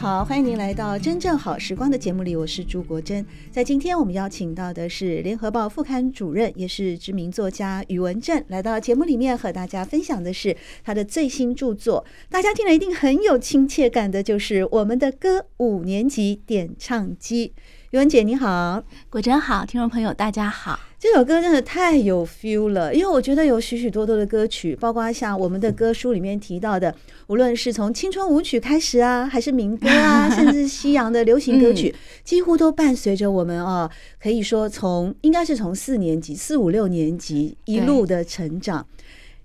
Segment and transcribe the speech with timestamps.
[0.00, 3.24] 好，欢迎您来到《真正好时光》的节目里，我是朱国珍。
[3.50, 12.04] 在今天，我们邀请到的是《联合报》副刊主任，也是知名作家宇文正，来到节目里面和大家分享的是他的最新著作。
[12.28, 17.54] 大家听了一定很有亲切感的，就是我们的歌五年级点唱机。
[17.92, 20.78] 宇文姐你好，国珍好，听众朋友大家好。
[21.04, 26.94] 这首歌真的太有 feel 了，因为我觉得有许许多多的歌曲，包括像我们的歌书里面提到的，
[27.26, 31.94] 无论是从青春舞曲开始啊，还是民歌啊，甚至西洋的流行歌曲，
[32.24, 38.86] 几乎都伴随着我们啊，可以说从应该是从四年级、四五六年级一路的成长。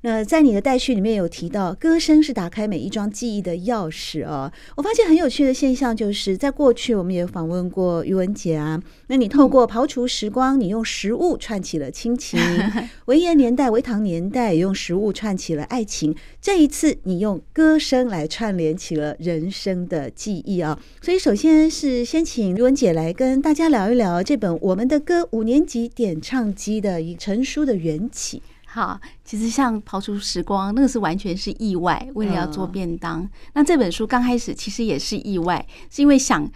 [0.02, 4.50] 那在你的待续里面有提到，歌声是打开每一桩记忆的钥匙哦！
[4.78, 8.81] 我发现很有趣的现象，就是在过去我们也访问过于文杰啊。
[9.08, 12.39] 那你透过刨除时光，你用食物串起了亲情；
[13.08, 16.16] 文言年代、微唐年代也用食物串起了爱情。
[16.41, 20.79] 这一次，你用歌声来串联起了人生的记忆啊！
[21.01, 28.41] 所以，首先是先请于文姐来跟大家聊一聊这本《我们的歌五年级点唱机》的一成书的缘起。
[28.72, 33.24] 好，其实像刨除时光，那个是完全是意外，为了要做便当。
[33.24, 36.47] 哦、那这本书刚开始其实也是意外，是因为想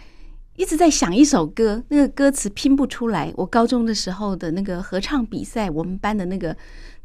[0.54, 3.32] 一直在想一首歌，那个歌词拼不出来。
[3.34, 6.56] 我高中的时候的那个合唱比赛，我们班的那个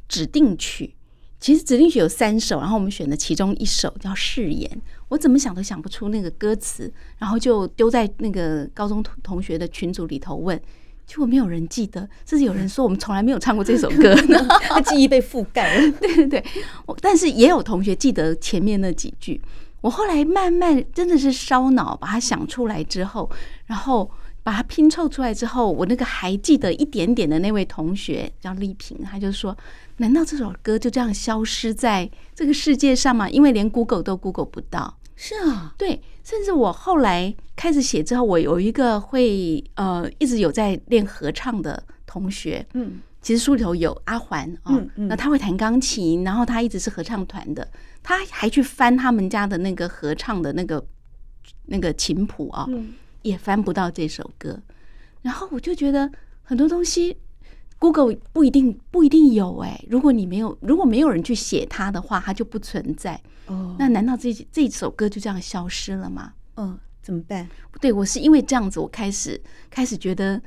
[0.07, 0.93] 指定曲，
[1.39, 4.69] 其实指定曲有三首，然后我们选的其中一首叫《誓言》，
[5.07, 10.61] 我怎么想都想不出那个歌词，然后就丢在那个高中同同学的群组里头问。
[11.09, 14.15] 结果没有人记得，甚至有人说我们从来没有唱过这首歌，
[14.69, 15.91] 他记忆被覆盖了。
[15.99, 16.45] 对对对，
[16.85, 19.41] 我但是也有同学记得前面那几句。
[19.81, 23.27] 我后来慢慢真的是烧脑把它想出来之后，
[23.65, 24.11] 然后
[24.43, 29.57] 把它拼凑出来之后，我那个还记得一点点的那位同学叫丽萍，他就说
[29.97, 33.27] ：“难道这首歌就这样消失在这个世界上吗？
[33.29, 47.67] 因为连 Google 都 Google 不到。”是啊，对，甚至我后来开始写之后，我有一个会呃一直有在练合唱的同学，嗯，其实书里头有阿环啊，嗯嗯、那他会弹钢琴，然后他一直是合唱团的，
[48.01, 50.81] 他还去翻他们家的那个合唱的那个
[51.65, 52.93] 那个琴谱啊，嗯、
[53.23, 54.57] 也翻不到这首歌，
[55.21, 56.09] 然后我就觉得
[56.43, 57.17] 很多东西。
[57.79, 63.19] Google 不一定不一定有哎，如果你没有，如果没有人去写它的话，它就不存在。
[63.47, 66.33] 哦，那难道这这首歌就这样消失了吗？
[66.57, 67.47] 嗯，怎么办？
[67.79, 70.41] 对，我是因为这样子，我开始开始觉得，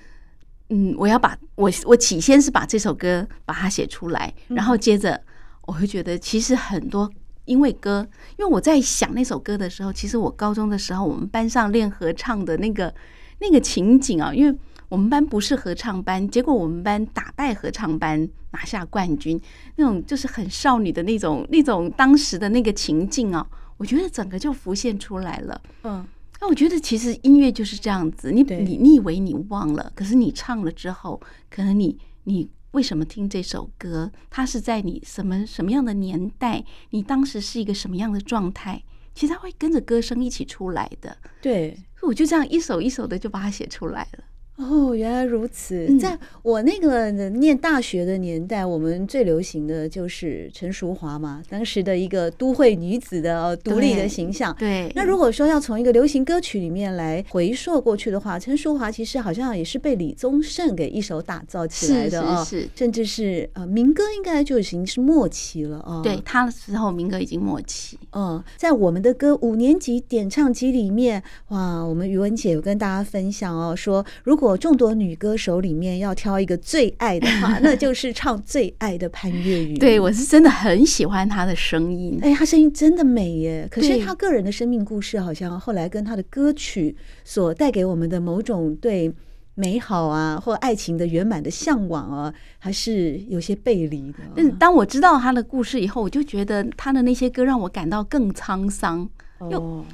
[0.69, 5.19] 嗯，我要把我我起先是把这首歌把它写出来，然后接着
[5.63, 7.11] 我会觉得，其实很多
[7.47, 8.07] 因为歌，
[8.37, 12.95] 因为我在想那首歌的时候，其实我高中的时候，我们班上练合唱的那个
[13.39, 14.55] 那个情景啊，因为。
[14.93, 19.41] 我们班不是合唱班，结果我们班打败合唱班拿下冠军，
[19.77, 23.49] 那种就是很少女的那种那种当时的那个情境啊，
[23.79, 25.59] 我觉得整个就浮现出来了。
[25.85, 26.07] 嗯，
[26.43, 34.13] 那我觉得其实音乐就是这样子，你你你以为你忘了，可是你唱了之后，可能你你为什么听这首歌？
[34.29, 36.63] 它是在你什么什么样的年代？
[36.91, 38.83] 你当时是一个什么样的状态？
[39.15, 41.17] 其实它会跟着歌声一起出来的。
[41.41, 44.25] 对，我就这样一首一首的就把它写出来了。
[44.57, 45.99] 哦，原来如此。
[45.99, 54.55] 在我那个念大学的年代，我们最流行的就是陈淑华嘛，当时的一个都会女子的独立的形象。
[54.59, 54.73] 对。
[54.73, 66.03] 对，那如果说要从一个流行歌曲里面来回溯过去的话，陈淑华其实好像也是被李宗盛给一手打造起来的啊，是是是，甚至是呃民歌应该就已经是末期了啊。
[66.03, 67.99] 对，他的时候民歌已经末期。
[68.13, 79.79] 嗯，在我们的歌五年级点唱机里面，哇，我们宇文姐有跟大家分享哦，说如果如果众多女歌手里面要挑一个最爱的话， 那就是唱最爱的潘越云。
[79.79, 83.69] 对，我是真的很喜欢她的声音，哎，她声音真的美耶。
[83.71, 89.13] 可是她个人的生命故事，好像后来跟她的歌曲所带给我们的某种对
[89.55, 94.19] 美好啊或爱情的圆满的向往啊，还是有些背离的。
[94.35, 99.09] 但是当我知道她的故事以后，我就觉得她的那些歌让我感到更沧桑。
[99.39, 99.85] 哦。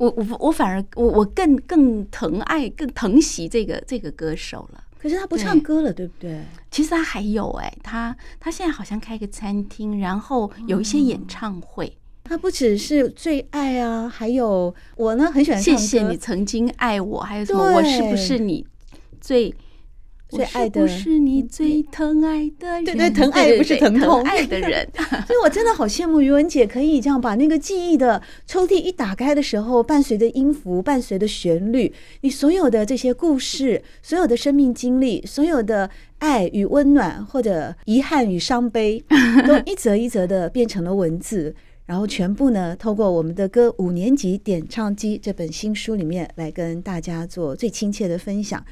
[0.00, 4.82] 我我我反而我我更更疼爱更疼惜这个这个歌手了。
[4.98, 6.40] 可是他不唱歌了，对，对不对？
[6.70, 11.86] 其实他还有哎、欸，他他现在好像开个餐厅，然后有一些演唱会。
[11.86, 11.92] 哦、
[12.24, 15.80] 他不只是最爱啊，还有我呢，很喜欢唱歌。
[15.80, 17.62] 谢谢你曾经爱我，还有什么？
[17.74, 18.66] 我是不是你
[19.20, 19.54] 最？
[20.30, 24.88] 最爱的是，是你最疼爱的人，对对，疼爱不是疼痛，爱的人。
[25.26, 39.02] 所以 我真的好羡慕于文姐，可以这样把那个记忆的抽屉一打开的时候，伴随着音符，伴随着旋律，你所有的这些故事，所有的生命经历，所有的爱与温暖，或者遗憾与伤悲，
[39.46, 41.54] 都一则一则的变成了文字，
[41.86, 48.64] 然后全部呢，透过我们的歌五年级点唱机这本新书里面来跟大家做最亲切的分享。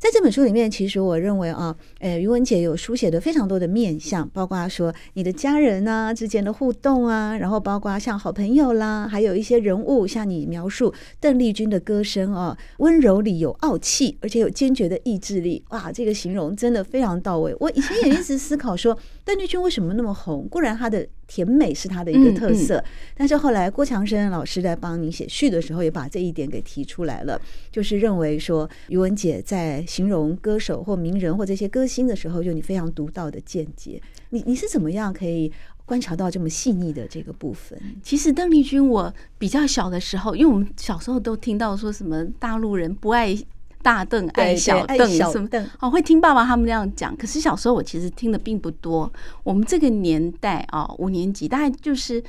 [0.00, 17.54] 在这本书里面，其实我认为啊，呃，于文姐有书写的非常多的面相，包括说你的家人啊之间的互动啊，然后包括像好朋友啦，还有一些人物，像你描述邓丽君的歌声啊，温柔里有傲气，而且有坚决的意志力，哇，这个形容真的非常到位。
[17.60, 20.48] 我以前也一直思考说，邓丽君为什么那么红？
[20.48, 27.40] 固然她的甜美是他的一个特色，嗯嗯、但是后来郭强生老师在帮你写序的时候，也把这一点给提出来了，
[27.70, 29.86] 就是认为说于文姐在。
[29.86, 34.00] 形容歌手或名人或这些歌星的时候，有你非常独到的见解。
[34.30, 35.52] 你你是怎么样可以
[35.84, 37.78] 观察到这么细腻的这个部分？
[38.02, 43.36] 其实邓丽君，我比较小的时候，因为我们小时候都听到说什么大陆人不爱
[43.82, 47.16] 大邓，爱小邓什么邓，哦，会听爸爸他们那样讲。
[47.16, 49.12] 可是小时候我其实听的并不多。
[49.42, 52.22] 我们这个年代啊，五年级大概就是。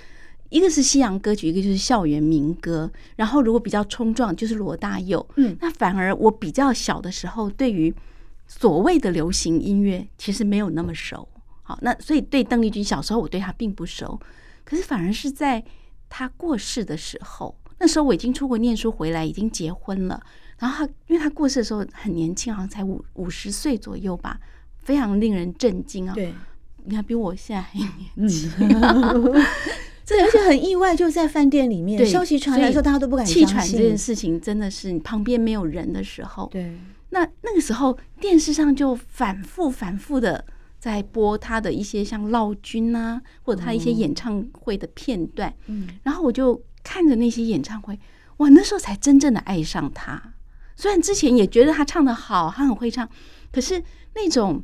[0.52, 2.92] 一个是西洋歌曲，一个就是校园民歌。
[3.16, 5.26] 然后如果比较冲撞，就是罗大佑。
[5.38, 7.96] 嗯，那反而我比较小的时候，对于
[8.48, 11.26] 所谓的流行音乐，其实没有那么熟。
[11.64, 14.20] 好，那所以对邓丽君小时候，我对她并不熟。
[14.66, 15.64] 可是反而是在
[16.10, 20.22] 她过世的时候，那时候我已经出国念书回来，已经结婚了。
[20.62, 24.40] 然后他，因为他过世的时候很年轻，好像才五五十岁左右吧，
[24.78, 26.14] 非常令人震惊啊。
[26.14, 26.32] 对，
[26.86, 27.80] 你看比我现在还
[28.14, 28.48] 年轻。
[30.06, 33.26] 对，而且很意外，就在饭店里面，消息传来的时候，大家都不敢。
[33.26, 36.78] 气喘这件事情真的是你旁边没有人的时候，对。
[37.10, 40.46] 那那个时候电视上就反复反复的
[40.80, 45.52] 在播他的一些像劳军啊，或者他一些演唱会的片段。
[45.66, 45.88] 嗯。
[46.04, 47.98] 然后我就看着那些演唱会，
[48.38, 50.34] 哇，那时候才真正的爱上他。
[50.82, 53.08] 虽然之前也觉得他唱的好，他很会唱，
[53.52, 53.84] 可是
[54.16, 54.64] 那种。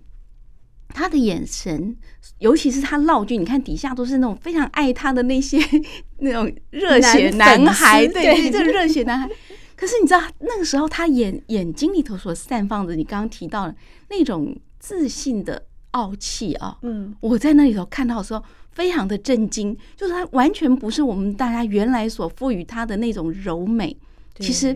[0.90, 1.96] 他的眼神，
[2.40, 5.60] 尤其是他烙句，你看底下都是那种非常爱他的那些
[6.20, 9.30] 那种热血男孩，对对，这热血男孩。
[9.76, 13.76] 可是你知道，那个时候他眼眼睛里头所散放着你刚刚提到的
[14.10, 15.62] 那种自信的
[15.92, 18.42] 傲气啊，嗯，我在那里头看到的时候，
[18.72, 23.96] 非常的震惊，就是他完全不是我们大家原来所赋予他的那种柔美。
[24.40, 24.76] 其实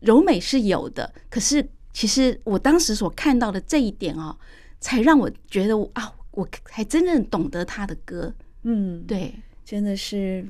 [0.00, 4.36] 柔美是有的，可是其实我当时所看到的这一点哦。
[4.82, 10.42] 才让我觉得我啊，我还真正懂得他的歌，嗯，对，真的是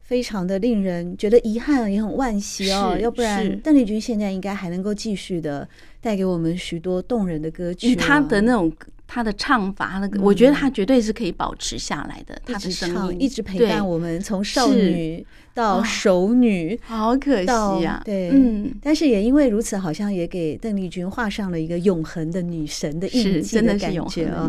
[0.00, 2.96] 非常的令人觉得遗憾，也很惋惜哦。
[2.98, 5.68] 要不然，邓丽君现在应该还能够继续的
[6.00, 8.72] 带给我们许多动人的歌曲，他的那种。
[9.08, 12.38] 他的唱法，那个我觉得他绝对是可以保持下来的。
[12.44, 17.50] 他的声音一直陪伴我们，从少女到熟女，好可惜
[17.86, 18.02] 啊！
[18.04, 24.46] 对，嗯，但是也因为如此，好像也给邓丽君画上了一个永恒的女神的印记的感觉啊！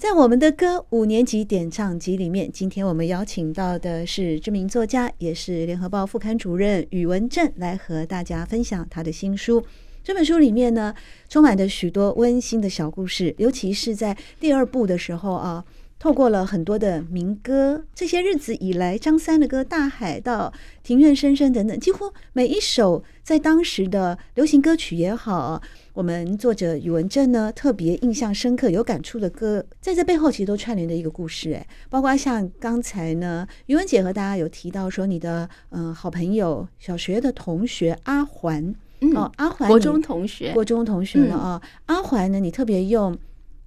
[0.00, 9.62] 在我们的歌五年级点唱集里面，今天我们邀请到的是知名作家，也是联合报副刊主任宇文正，来和大家分享他的新书。
[10.08, 10.94] 这本书里面呢，
[11.28, 15.62] 充满着许多温馨的小故事，尤其是在第二部的时候啊，
[15.98, 20.50] 透过了很多的民歌，这些日子以来，张三的歌《大海》到
[20.82, 25.60] 《庭院深深》等等，几乎每一首在当时的流行歌曲也好，
[25.92, 38.74] 我们作者宇文正呢特别印象深刻、有感触的歌，在这背后其实都串联着一个故事，哎，包括像刚才呢，宇文姐和大家有提到说，你的嗯好朋友小学的同学阿环。
[39.14, 41.62] 哦，阿怀，国中同学，国中同学了啊。
[41.86, 43.16] 阿怀呢，你特别用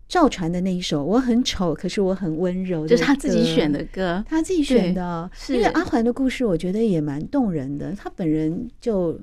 [0.07, 5.29] 赵传的那一首《我很丑，可是我很温柔》，就是他自己选的歌，他自己选的。
[5.33, 7.93] 是因为阿怀的故事，我觉得也蛮动人的。
[7.93, 9.19] 他本人就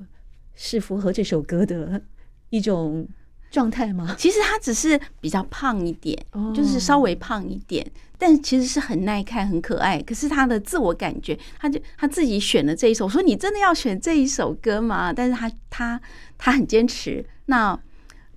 [0.55, 2.01] 是符合这首歌的
[2.49, 3.07] 一种
[3.51, 4.15] 状态吗？
[4.17, 6.17] 其实他只是比较胖一点，
[6.53, 7.85] 就是稍微胖一点。
[8.21, 10.01] 但其实是很耐看、很可爱。
[10.01, 13.05] 可是他的自我感觉，他就他自己选了这一首。
[13.05, 15.13] 我说你真的要选这一首歌吗？
[15.13, 16.01] 但是他他
[16.37, 17.25] 他很坚持。
[17.45, 17.79] 那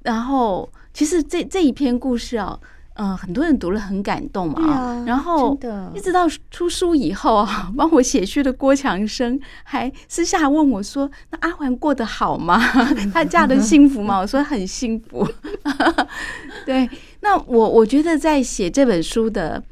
[0.03, 2.61] 然后其实这这一篇故事哦，
[2.95, 5.59] 嗯，很多人读了很感动嘛啊，然后
[5.95, 12.59] 一直到出书以后啊， 帮我写序的郭强生还私下问我说：“那阿环过得好吗？
[13.13, 15.27] 她嫁得幸福吗？”我说：“很幸福。
[16.67, 16.89] ”对，
[17.21, 19.63] 那我我觉得在写这本书的，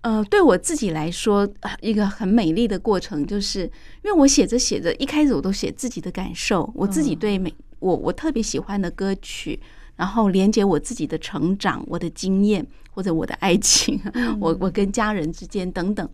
[0.00, 1.48] 呃，对我自己来说，
[1.80, 3.60] 一个很美丽的过程，就是
[4.02, 9.60] 因为我写着写着，一开始我都写自己的感受，我自己对美，我我特别喜欢的歌曲。
[9.96, 13.98] 然后连接我自己的成长、我的经验或者我的爱情，
[14.38, 16.08] 我我跟家人之间等等。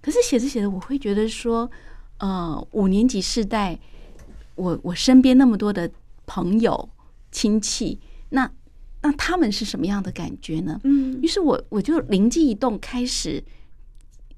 [0.00, 1.70] 可是写着写着，我会觉得说，
[2.18, 3.78] 呃，五年级世代，
[4.56, 5.90] 我我身边那么多的
[6.26, 6.88] 朋友
[7.30, 8.50] 亲戚，那
[9.02, 10.80] 那他们是什么样的感觉呢？
[10.84, 13.42] 嗯，于是我我就灵机一动，开始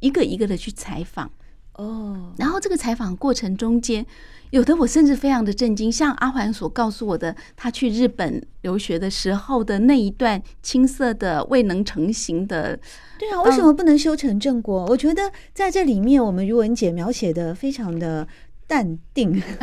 [0.00, 1.30] 一个一个的去采访。
[1.74, 4.04] 哦，然后这个采访过程中间。
[4.50, 12.78] 有的我甚至非常的震惊，像阿环所告诉我的，他去日本留学的时候的那一段青涩的未能成型的，
[13.18, 14.86] 对啊，为什么不能修成正果？
[14.88, 15.22] 我觉得
[15.54, 18.26] 在这里面，我们如文姐描写的非常的
[18.66, 19.40] 淡定，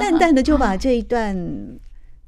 [0.00, 1.36] 淡淡的就把这一段。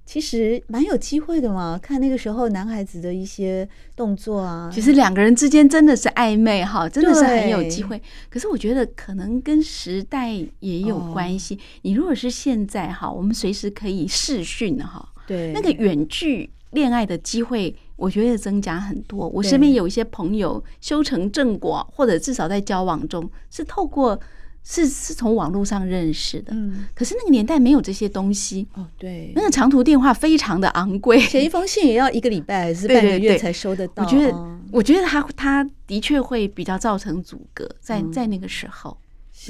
[0.07, 8.01] 其实蛮有机会的嘛，看那个时候男孩子的一些动作啊，其实两个人之间真的是暧昧哈，真的是很有机会。
[8.31, 11.59] 可是我觉得可能跟时代也有关系。
[11.83, 19.29] 你如果是现在哈，我们随时可以视讯哈，对，那个远距恋爱的机会，我觉得增加很多。
[19.29, 24.19] 我身边有一些朋友修成正果，或者至少在交往中是透过。
[24.69, 28.67] 是是从网络上认识的，嗯，可是那个年代没有这些东西。
[28.75, 34.03] 哦，对，那个长途电话非常的昂贵，写一封信也要一个礼拜还是半个月才收得到。
[34.03, 38.99] 我觉得，我觉得他他的确会比较造成阻隔，在在那个时候。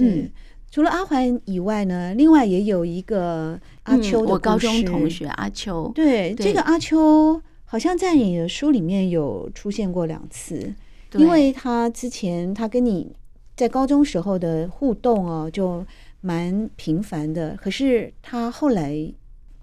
[0.01, 0.31] 嗯。
[0.71, 5.91] 除了阿环以外呢，另外也有一个阿秋，我高中同学阿秋。
[5.95, 10.75] 对，这个阿秋好像在你的书里面有出现过两次，
[11.15, 13.17] 因为他之前他跟你。
[13.57, 15.85] 在高中时候的互动哦，就
[16.21, 17.57] 蛮频繁的。
[17.57, 18.93] 可是他后来，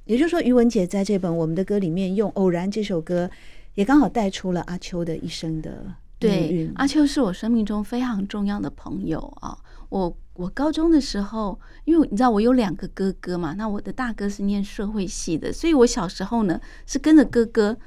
[0.06, 3.30] 也就是说，于文杰在这本《我们的歌》里面用《偶然》这首歌，
[3.76, 5.86] 也刚好带出了阿秋的一生的。
[6.18, 9.56] 对，阿秋是我生命中非常重要的朋友啊。
[9.90, 17.78] 我我高中的时候，因为你知道我有两个哥哥嘛，那我的大哥是念社会系的，所以我小时候呢是跟着哥哥。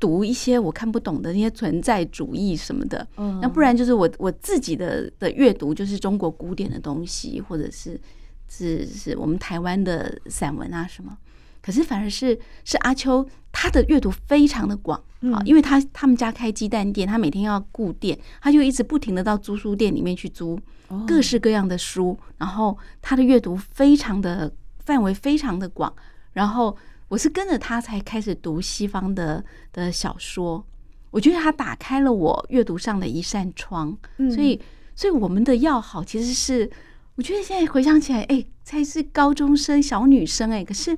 [0.00, 8.00] 读一些我看不懂的那些存在主义什么的，嗯那不然就是我我自己的的阅读就是中国古典的东西，或者是
[8.48, 11.16] 是是我们台湾的散文啊什么。
[11.62, 14.98] 可是反而是是阿秋，他的阅读非常的广
[15.30, 20.58] 啊，因为他他们家开鸡蛋店，他每天要顾店，他就一直不停的到租书店里面去租
[21.06, 25.94] 各式各样的书，然后他的阅读非常的范围非常的广，
[26.32, 26.74] 然后。
[27.10, 30.64] 我是跟着他才开始读西方的的小说，
[31.10, 34.60] 我觉得他打开了我阅读上的一扇窗，所以，
[34.94, 36.70] 所以我们的要好其实是，
[37.16, 40.96] 我觉得现在回想起来，哎，才是高中生小女生，哎，可是，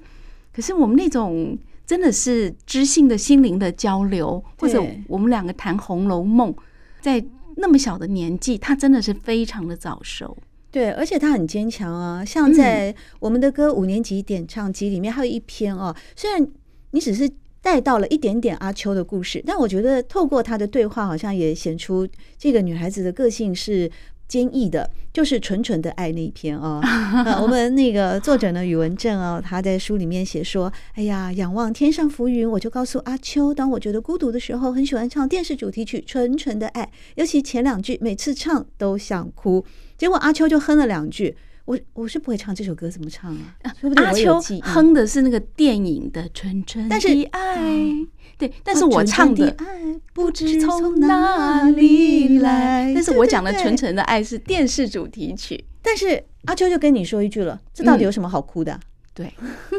[0.53, 6.53] 可是我们那种真的是知性的心灵的交流，或者我们两个谈《红楼梦》，
[7.01, 7.25] 在
[7.57, 10.37] 那么小的年纪，他真的是非常的早熟。
[10.73, 12.25] 对，而且他很坚强啊！
[12.25, 15.95] 像在我们的歌五年级点唱机里面，还有一篇哦。
[16.17, 16.49] 虽然
[16.93, 23.91] 你只是带到了一点点阿秋的故事，但我觉得透过他的对话，好像也显出这个女孩子的个性是
[24.27, 26.81] 坚毅的，就是纯纯的爱那一篇啊。
[27.43, 36.83] 我们那个作者呢，宇文正哦，他在书里面写说：“哎呀，仰望天上浮云，我就告诉阿秋，当我觉得孤独的时候，很喜欢唱电视主题曲《纯纯的爱》，
[37.17, 39.63] 尤其前两句，每次唱都想哭。”
[40.03, 41.33] 结果阿秋就哼了两句，
[41.65, 43.33] 我我是不会唱这首歌，怎么唱
[43.63, 43.73] 啊？
[43.95, 46.97] 阿秋哼的是那个电影的纯纯的
[47.31, 47.71] 爱，
[48.37, 49.65] 对，但是我唱的爱
[50.13, 58.81] 不知从哪里来，但是我讲的纯纯的爱是电视主题曲，但是阿秋就跟你说一句了，这到底有什么好哭的？
[59.15, 59.33] 对，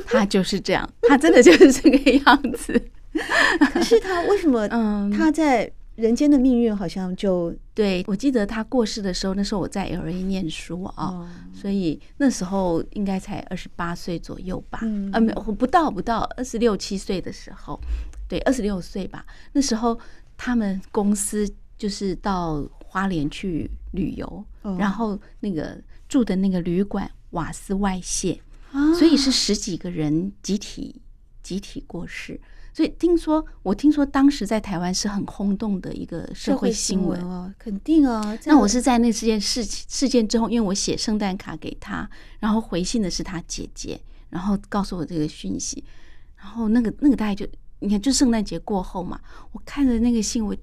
[0.06, 2.82] 他就是这样，他真的就是这个样子。
[3.74, 4.66] 可是他为什么？
[4.72, 5.70] 嗯，他在。
[5.96, 17.80] 人间的命运好像就对，我记得他过世的时候，那时候我在 LA 念书啊，哦、所以那时候应该才二十八岁左右吧，嗯、呃，没有不到不到二十六七岁的时候，
[18.28, 19.24] 对，二十六岁吧。
[19.52, 20.00] 那时候
[20.36, 21.48] 他们公司
[21.78, 28.40] 就是到花莲去旅游，哦、然后那个住的那个旅馆瓦斯外泄，
[28.72, 31.00] 哦、所以是十几个人集体
[31.44, 32.42] 集体过世。
[32.74, 38.36] 所以听说，我听说当时在台湾是很轰动的一个社会新闻哦，肯定哦。
[38.46, 44.02] 那我是在那事件事事件之后，因为我写圣诞卡给他，然后回信的是他姐姐，
[44.32, 45.84] 然后告诉我这个讯息，
[46.36, 50.56] 然后那个那个大概就你看，就圣诞节过后嘛，我看着那个信，我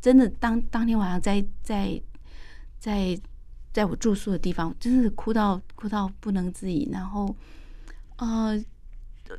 [0.00, 2.00] 真的当当天晚上在在
[2.78, 3.20] 在
[3.74, 6.88] 在我住宿的地方，真的哭到哭到不能自已。
[6.90, 7.36] 然后，
[8.16, 8.58] 呃，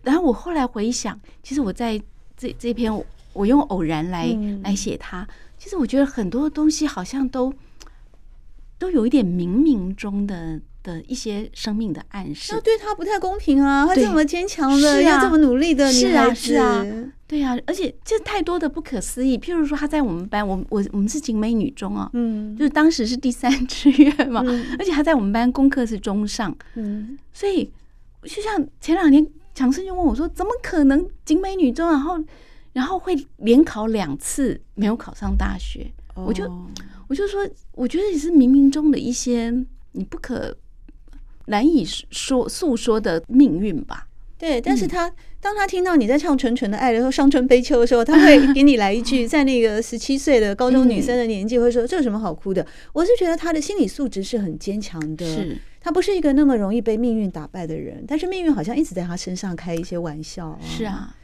[0.03, 1.99] 然后我后来回想，其实我在
[2.39, 2.91] 这这篇
[3.33, 5.27] 我用偶然来、嗯、来写它，
[5.59, 7.53] 其实我觉得很多东西好像都
[8.79, 10.59] 都有一点冥冥中的。
[10.81, 13.85] 的一些生命的暗示，那对他不太公平啊！
[13.85, 19.37] 他这么坚强的，要这么努力的女孩子，是啊，是啊，对啊，而且这太多的不可思议。
[19.37, 27.69] 譬如说，他在我们班，我我我们是景美女中啊，嗯，就是当时是第三志愿嘛，嗯、而且他在我们班功课是中上，嗯，所以
[28.23, 32.19] 就像前两天强生就问我说，怎么可能景美女中，然后
[32.73, 35.91] 然后会连考两次没有考上大学？
[36.15, 36.49] 哦、我就
[37.07, 39.49] 我就说，我觉得也是冥冥中的一些
[39.91, 40.55] 你不可。
[41.45, 44.07] 难以说诉说的命运吧。
[44.37, 60.59] 对，但是他、嗯、当他听到你在唱《纯纯的爱》的时候，《伤春悲秋》的时候，他会给你来一句， 在那个十七岁的高中女生的年纪，会说：“这有什么好哭的？”我是觉得他的心理素质是很坚强的，是他不是一个那么容易被命运打败的人，但是命运好像一直在他身上开一些玩笑、啊。
[60.61, 61.15] 是啊。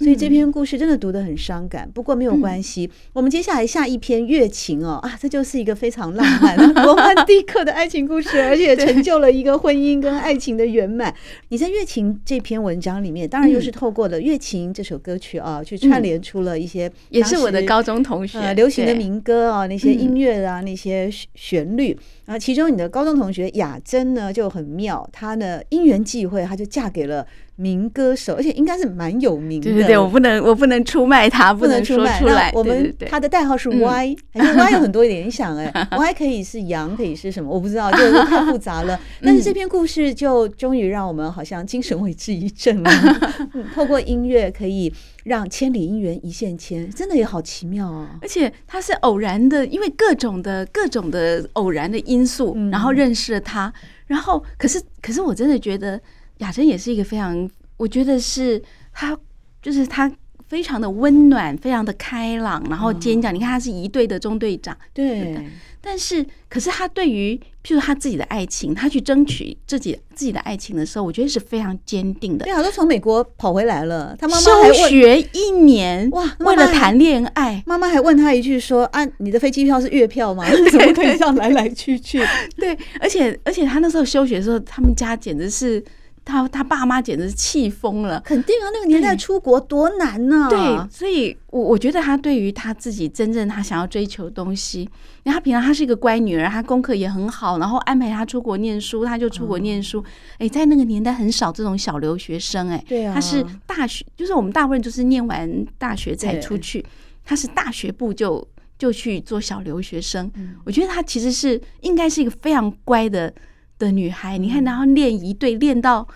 [0.00, 2.86] 所以这篇故事真的读得很伤感，不过没有关系。
[2.86, 11.14] 嗯、我们接下来下一篇《月情》哦啊，这就是一个非常浪漫、 罗曼蒂克的爱情故事，而且成就了一个婚姻跟爱情的圆满。
[11.50, 21.94] 你在《月情》这篇文章里面，当然又是透过了《月情》这首歌曲啊，去串联出了一些也是我的高中同学、呃、流行的民歌啊，那些音乐啊，那些旋律。
[22.24, 27.26] 啊，其中你的高中同学雅珍呢就很妙，她呢因缘际会，她就嫁给了
[27.60, 29.70] 民歌手，而且应该是蛮有名的。
[29.70, 32.50] 对对对，我不能，我不能出卖他，不能说出来。
[32.54, 37.50] 我们他的代号是 Y，因为 Y 有很多联想哎， Y 可以是羊，可以是什么？
[37.50, 38.98] 我不知道，就是太复杂了。
[39.22, 42.90] 但是这篇故事就终于让我们好像精神为之一振了。
[43.74, 44.92] 透过音乐可以。
[45.22, 48.06] 让千里姻缘一线牵，真的也好奇妙哦！
[48.22, 53.70] 而且他是偶然的，因为各种的各种的偶然的因素，然后认识了他。
[54.06, 56.00] 然后，可是，可是我真的觉得
[56.38, 57.48] 雅珍也是一个非常，
[57.80, 58.62] 我觉得是
[58.92, 59.16] 他，
[59.62, 60.12] 就是他
[60.46, 63.34] 非常的温暖，非常的开朗，然后坚强。
[63.34, 65.34] 你看，他是一队的中队长，对。
[65.80, 72.44] 但是，可是他对于譬如他自己的爱情，他去争取自己自己的爱情的时候，我觉得是非常坚定的。
[72.44, 80.44] 对啊，都从美国跑回来了，他妈妈休学一年哇，为了谈恋爱，妈妈还问他一句说：“啊，你的飞机票是月票吗？
[80.70, 82.22] 怎么可以这样来来去去？”
[82.58, 85.82] 对，而且而且他那时候休学的时候，他们家简直是。
[86.24, 90.48] 他他爸妈简直是气疯了，肯定啊，那个年代出国多难呢、啊。
[90.48, 94.82] 对，所以我我觉得他对于他自己真正他想要追求的东西，
[95.24, 100.04] 因为他平常他是一个乖女儿，他功课也很好，然后安排他出国念书，他就出国念书。
[100.34, 106.84] 哎、嗯，在那个年代很少这种小留学生，哎，对啊，他是大学，就是我们大部分就是念完大学才出去，
[107.24, 108.46] 他是大学部就
[108.78, 110.30] 就去做小留学生。
[110.34, 113.32] 嗯、我觉得他其实是应该是一个非常乖的。
[113.80, 116.06] 的女孩，你看，然后练一对练到，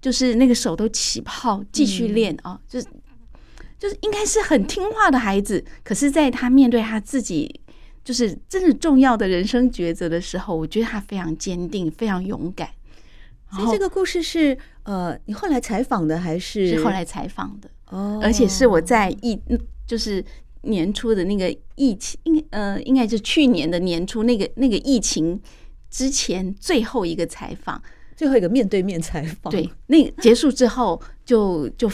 [0.00, 2.86] 就是那个手都起泡，继续练啊，就是
[3.78, 5.62] 就是应该是很听话的孩子。
[5.84, 7.60] 可是，在他面对他自己
[8.02, 12.68] 就是真的重要的人生抉择的时候，我觉得他非常坚定，非常勇敢。
[13.52, 16.68] 所以这个故事是呃，你后来采访的还是？
[16.68, 19.38] 是后来采访的哦，而且是我在疫，
[19.86, 20.24] 就是
[20.62, 25.38] 年初的那个疫情，应呃，应该是去年的年初那个那个疫情。
[25.90, 27.82] 之前最后一个采访，
[28.16, 31.90] 最后一个面对面采访，对，那结束之后就就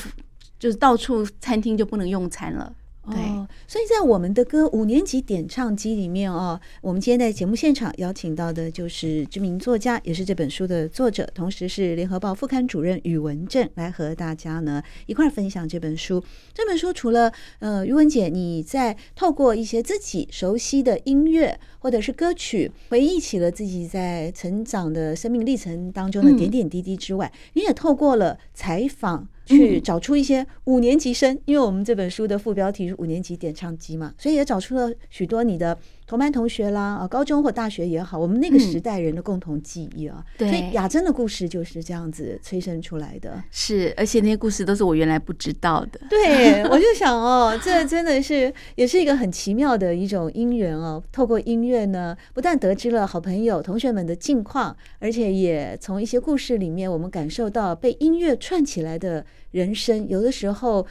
[0.58, 2.72] 就是到处餐厅就不能用餐了。
[3.10, 3.35] 对，哦，
[3.68, 16.22] 所以在我们的歌五年级点唱机里面哦，我们今天在节目现场邀请到的就是知名作家，也是这本书的作者，同时是联合报副刊主任宇文正，来和大家呢一块儿分享这本书。
[16.54, 29.28] 这本书除了呃，于文姐你在透过一些自己熟悉的音乐或者是歌曲，回忆起了自己在成长的生命历程当中的点点滴滴之外，你也透过了采访。
[29.46, 40.24] 去找出一些五年级生，因为我们这本书的副标题是五年级点唱机嘛，所以也找出了许多你的同班同学啦，啊，高中或大学也好，我们那个时代人的共同记忆啊。
[40.38, 43.42] 对，所以雅珍的故事就是这样子催生出来的。
[43.50, 46.00] 是，而且那些故事都是我原来不知道的。
[46.08, 51.02] 对，我就想哦， 这真的是也是一个很奇妙的一种因缘哦。
[51.10, 60.06] 透过音乐呢，不但得知了好朋友、同学们的近况，而且也从一些故事里面，我们感受到被音乐串起来的人生。
[60.08, 60.86] 有的时候。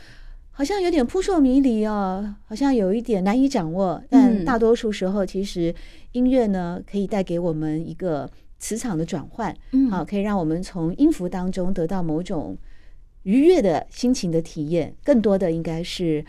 [0.58, 4.02] 好像有点扑朔迷离哦，好像有一点难以掌握。
[4.10, 5.76] 但大多数时候，其实
[6.14, 12.58] 音乐呢，可以带给我们一个磁场的转换，嗯，好，可以让我们从音符当中得到某种
[13.24, 14.96] 愉悦的心情的体验。
[15.04, 16.24] 更多的应该是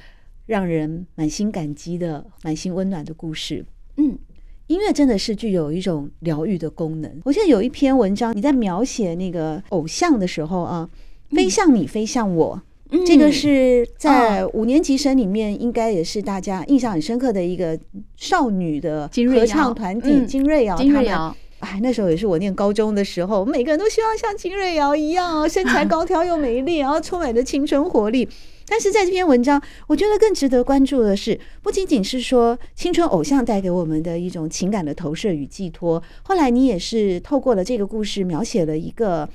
[0.47, 3.65] 让人满心感激的、满心温暖的故事。
[3.97, 4.19] 嗯，
[4.67, 7.21] 音乐真的是具有一种疗愈的功能。
[7.25, 10.91] 我记得有一篇文章，你在描写那个偶像的时候啊，
[11.31, 12.61] 飞向你，飞向我。
[12.91, 17.79] 嗯、这个是在五年级生里面，应该也是大家印象很深刻的一个
[18.17, 20.77] 少女的合唱团体金瑞瑶。
[20.77, 28.29] 金瑞瑶，哎，那时候也是我念高中的时候，每个人都希望像金瑞瑶一样，身材 高挑又美丽，然后充满着青春活力。
[28.69, 39.29] 但是在这篇文章，我觉得更值得关注的是，不仅仅是说青春偶像带给我们的一种情感的投射与寄托，后来你也是透过了这个故事，描写了一个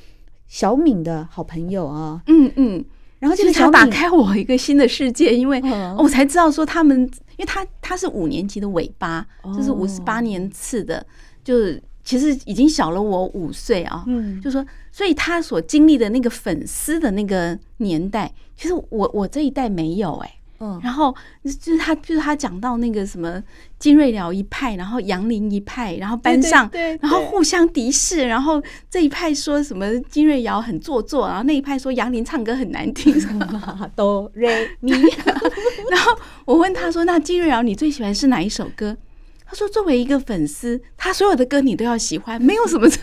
[0.47, 2.85] 小敏的好朋友啊，嗯嗯。
[3.21, 5.61] 然后这个才打开我一个新的世界，因为
[5.95, 9.23] 我才知道说他们，因为他他是五年级的尾巴，
[9.55, 11.05] 就是五十八年次的，
[11.43, 14.03] 就是其实已经小了我五岁啊。
[14.07, 20.37] 嗯，就说，所以他所经历的那个粉丝的那个年代，其实我我这一代没有哎。
[20.63, 23.41] 嗯，然后就是他，就是他讲到那个什么
[23.79, 26.69] 金瑞瑶一派，然后杨林一派，然后班上，
[26.99, 34.91] 然后互相敌视，然后这一派说什么金瑞瑶很做作，然后那一派说杨林唱歌很难听，什么哆瑞咪。
[35.89, 38.95] 然后我问他说：“那金瑞瑶你最喜欢是哪一首歌？”
[39.43, 42.87] 他说：“作为一个粉丝，他所有的歌你都要喜欢，没有什么。”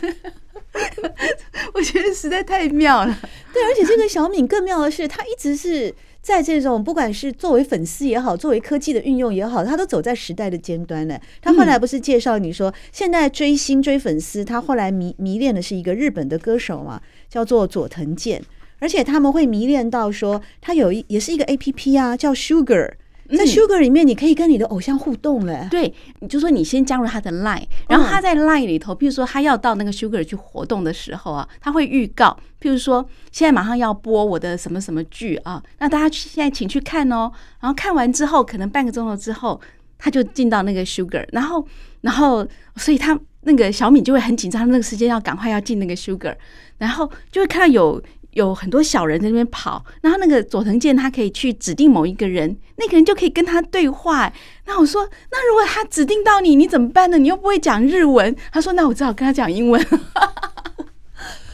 [1.74, 3.18] 我觉得实在太妙了。
[3.52, 5.92] 对，而且这个小敏更妙的是，他一直是。
[6.20, 11.18] 在这种不管是作为粉丝也好，作为科技的运用也好，他都走在时代的尖端呢。
[11.40, 17.00] 他后来不是介绍你说，现在追星追粉丝，他后来迷迷恋的是一个日本的歌手嘛，
[17.30, 18.42] 叫做佐藤健，
[18.78, 22.92] 而且他们会迷恋到说，他有一也是一个 APP 啊，叫 Sugar。
[23.36, 25.68] 在 Sugar 里面，你可以跟你的偶像互动了、嗯。
[25.68, 37.30] 对，你就说你先加入他的 Line，然后他在 Line 里头，譬如说他要到那个 Sugar 去活动的时候啊，他会预告，譬如说现在马上要播我的什么什么剧啊，那大家现在请去看哦。
[37.60, 39.60] 然后看完之后，可能半个钟头之后，
[39.98, 41.66] 他就进到那个 Sugar，然后，
[42.00, 46.34] 然后，所以他那个小敏就会很紧张，那个时间要赶快要进那个 Sugar，
[46.78, 48.02] 然后就会看到有。
[48.38, 54.32] 有很多小人在那边跑，然后那个佐藤健他可以去指定某一个人，那个人就可以跟他对话。
[54.64, 57.18] 那我说，那如果他指定到你，你怎么办呢？
[57.18, 58.34] 你又不会讲日文。
[58.52, 59.84] 他说，那我只好跟他讲英文。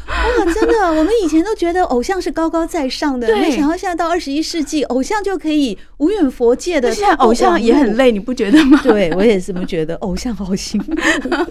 [0.07, 6.93] 哇，真的，我们以前都觉得偶像是高高在上的，没想到现在到二十一世纪，偶像就可以无远佛界的。
[6.93, 8.81] 现在偶像也很累，你不觉得吗？
[8.83, 10.93] 对，我也是这么觉得，偶像好辛苦，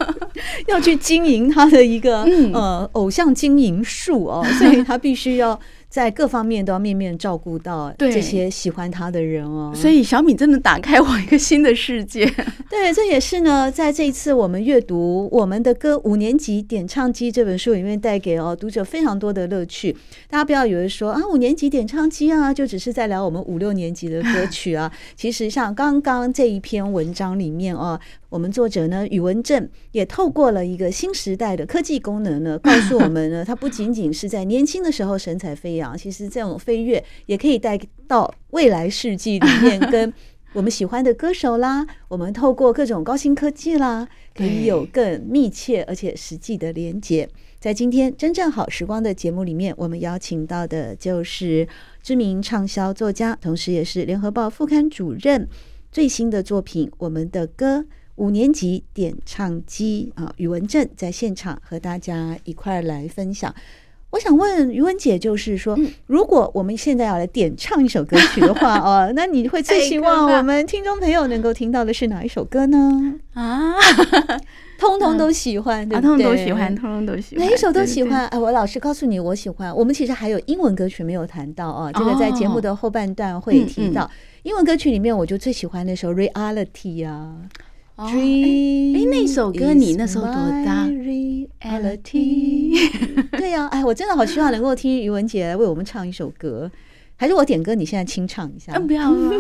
[0.68, 5.60] 要去经营他的一个呃偶像经营术哦，所以他必须要。
[5.94, 12.26] 在各方面都要面面照顾到这些喜欢他的人哦，所以小米真的打开我一个新的世界。
[12.68, 19.96] 对，这也是呢，在这一次我们阅读《我们的歌五年级点唱机》这本书里面带给哦读者非常多的乐趣。
[20.28, 24.92] 大家不要以为说啊，五年级点唱机啊，就只是在聊我们五六年级的歌曲啊。
[25.16, 28.00] 其实像刚刚这一篇文章里面哦。
[28.34, 40.12] 我们作者呢，宇文正也透过了一个新时代的科技功能呢，告诉我们呢，他不仅仅是在年轻的时候神采飞扬，其实这种飞跃也可以带到未来世纪里面，跟
[40.54, 47.30] 我们喜欢的歌手啦， 我们透过各种高新科技啦，可以有更密切而且实际的连接。
[47.60, 51.68] 在今天真正好时光的节目里面，我们邀请到的就是
[52.02, 55.48] 知名畅销作家，同时也是联合报副刊主任，
[55.92, 57.78] 最新的作品《我们的歌》。
[58.16, 63.54] 五年级点唱机啊，宇文正在现场和大家一块来分享。
[64.12, 73.16] 我想问宇文姐，就是说，如果我们现在要来点唱一首歌曲的话哦，那你会最希望我们听众朋友能够听到的是哪一首歌呢？
[73.34, 73.74] 啊，
[74.78, 76.10] 通通都喜欢，对不对？
[76.10, 78.28] 通通都喜欢，通通都喜欢，哪一首都喜欢。
[78.28, 79.76] 哎，我老实告诉你，我喜欢。
[79.76, 84.08] 我们其实还有英文歌曲没有谈到啊，这个在节目的后半段会提到。
[84.44, 86.72] 英文歌曲里面，我就最喜欢那首《Reality》
[87.10, 87.38] 啊。
[87.96, 88.10] 哎、哦，
[89.12, 90.34] 那首歌你那时候多
[90.66, 92.10] 大？Reality，
[93.38, 96.72] 对呀、啊，哎，我真的好希望能够听宇文杰来为我们唱一首歌，
[97.16, 97.76] 还是我点歌？
[97.76, 98.72] 你现在清唱一下？
[98.74, 99.40] 嗯，不要了。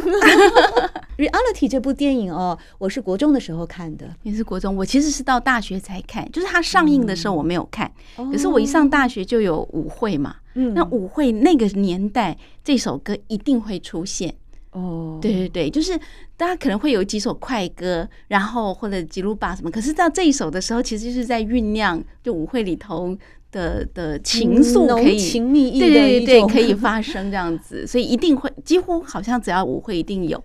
[1.18, 4.76] Reality 这部电影哦，我是国中的时候看的，也是国中。
[4.76, 10.36] 我其实是到大学才看，就是它上映的时候我没有看，嗯、可是我一上大学就有舞会嘛。
[10.54, 14.36] 嗯，那舞会那个年代，这首歌一定会出现。
[14.74, 15.96] 哦，对对对，就是
[16.36, 23.16] 大家可能会有几首快歌，然后或者吉鲁巴什么，可是到这一首的时候，其实就是在酝酿，就舞会里头
[23.52, 30.44] 的的情愫可以、嗯、情蜜意对对对，可以发生这样子，所以一定会几乎好像只要舞会一定有。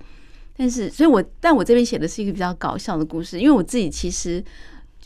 [0.54, 4.44] 但是，所以我但我这边写的是一个比较搞笑的故事，因为我自己其实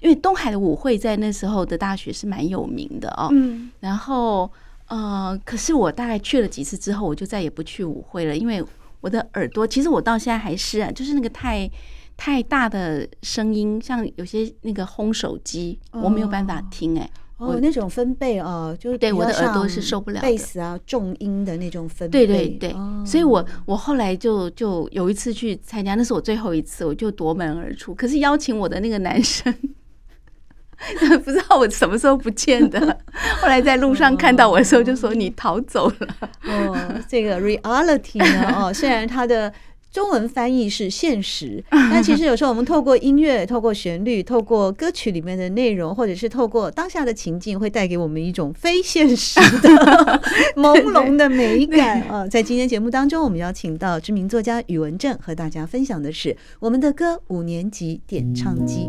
[0.00, 4.50] 因为东海的舞会在那时候的大学是蛮有名的哦，嗯，然后
[4.88, 8.60] 呃，可是我大概去了几次之后，我就再也不去舞会了，因为。
[9.02, 11.70] 我的耳朵，其实我到现在还是啊，就是那个太
[12.16, 17.10] 太大的声音，像有些那个轰手机，我没有办法听哎、欸。
[17.38, 20.22] 哦，那种分贝哦，就是对我的耳朵是受不了的。
[20.22, 22.24] 贝斯啊，重音的那种分贝。
[22.24, 27.92] 对对对，所以我我后来就就有一次去参加，那是我最后一次，我就夺门而出。
[27.92, 29.52] 可是邀请我的那个男生，
[31.24, 32.80] 不知道我什么时候不见的。
[33.40, 36.08] 后来在路上看到我的时候，就说你逃走了。
[36.44, 36.76] 哦，
[37.08, 38.54] 这个 reality 呢？
[38.56, 39.52] 哦， 虽然它的。
[39.92, 49.68] 中文翻译是现实，但其实有时候我们透过音乐、透过旋律、透过歌曲里面的内容，或者是透过当下的情境，会带给我们一种非现实的
[50.56, 52.26] 朦胧的美感啊！
[52.26, 58.88] 在今天节目当中，我们邀请到知名作家宇文正和大家分享的是我们的歌五年级点唱机。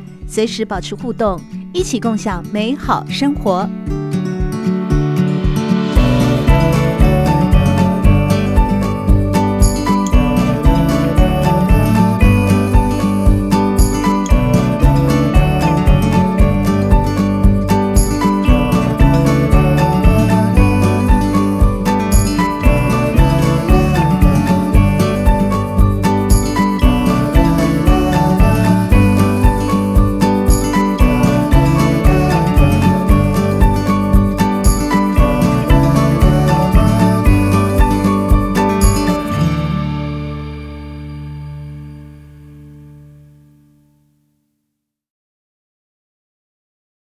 [0.31, 1.37] 随时保持互动，
[1.73, 3.69] 一起共享美好生活。